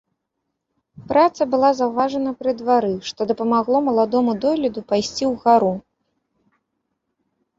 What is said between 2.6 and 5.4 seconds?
двары, што дапамагло маладому дойліду пайсці